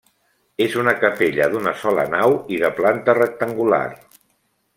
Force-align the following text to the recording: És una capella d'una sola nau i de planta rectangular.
És 0.63 0.77
una 0.83 0.93
capella 1.03 1.47
d'una 1.51 1.73
sola 1.81 2.07
nau 2.15 2.33
i 2.57 2.63
de 2.65 2.73
planta 2.81 3.17
rectangular. 3.21 3.85